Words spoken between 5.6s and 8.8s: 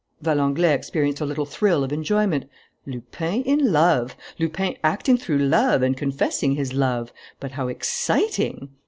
and confessing his love! But how exciting!